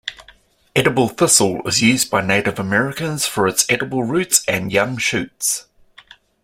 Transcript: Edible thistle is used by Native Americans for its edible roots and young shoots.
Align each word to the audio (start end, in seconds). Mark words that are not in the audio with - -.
Edible 0.75 1.09
thistle 1.09 1.61
is 1.67 1.83
used 1.83 2.09
by 2.09 2.21
Native 2.21 2.57
Americans 2.57 3.27
for 3.27 3.47
its 3.47 3.67
edible 3.69 4.03
roots 4.03 4.43
and 4.47 4.71
young 4.71 4.97
shoots. 4.97 5.67